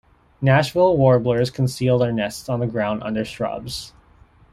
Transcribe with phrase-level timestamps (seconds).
[0.41, 3.93] Nashville warblers conceal their nests on the ground under shrubs.